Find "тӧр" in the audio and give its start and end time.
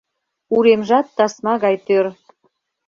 1.85-2.05